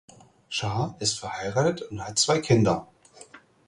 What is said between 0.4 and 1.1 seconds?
Cha